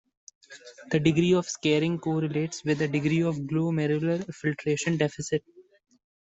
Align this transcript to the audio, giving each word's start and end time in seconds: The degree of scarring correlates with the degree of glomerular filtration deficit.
The 0.89 0.99
degree 0.99 1.35
of 1.35 1.47
scarring 1.47 1.99
correlates 1.99 2.63
with 2.65 2.79
the 2.79 2.87
degree 2.87 3.21
of 3.21 3.35
glomerular 3.35 4.25
filtration 4.33 4.97
deficit. 4.97 5.43